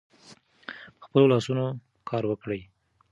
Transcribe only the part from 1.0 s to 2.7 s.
خپلو لاسونو کار وکړئ.